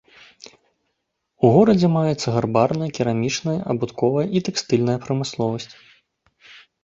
У 1.45 1.51
горадзе 1.55 1.87
маецца 1.97 2.27
гарбарная, 2.37 2.89
керамічная, 2.99 3.55
абутковая 3.73 4.25
і 4.39 4.43
тэкстыльная 4.47 4.97
прамысловасць. 5.07 5.71